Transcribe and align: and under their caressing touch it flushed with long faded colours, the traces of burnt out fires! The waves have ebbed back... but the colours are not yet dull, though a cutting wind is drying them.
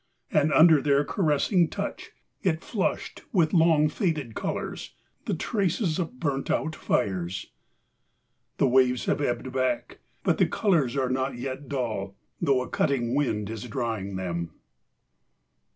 and 0.31 0.51
under 0.51 0.81
their 0.81 1.03
caressing 1.05 1.67
touch 1.69 2.09
it 2.41 2.63
flushed 2.63 3.21
with 3.31 3.53
long 3.53 3.87
faded 3.87 4.33
colours, 4.33 4.95
the 5.25 5.33
traces 5.35 5.99
of 5.99 6.19
burnt 6.19 6.49
out 6.49 6.75
fires! 6.75 7.51
The 8.57 8.67
waves 8.67 9.05
have 9.05 9.21
ebbed 9.21 9.51
back... 9.51 9.99
but 10.23 10.39
the 10.39 10.47
colours 10.47 10.97
are 10.97 11.11
not 11.11 11.37
yet 11.37 11.69
dull, 11.69 12.15
though 12.41 12.63
a 12.63 12.67
cutting 12.67 13.13
wind 13.13 13.51
is 13.51 13.61
drying 13.67 14.15
them. 14.15 14.49